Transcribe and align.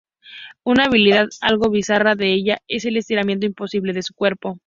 Una 0.63 0.85
habilidad 0.85 1.27
algo 1.41 1.69
bizarra 1.69 2.15
de 2.15 2.33
ella 2.33 2.57
es 2.67 2.85
el 2.85 2.97
estiramiento 2.97 3.45
imposible 3.45 3.93
de 3.93 4.01
su 4.01 4.15
cuerpo. 4.15 4.57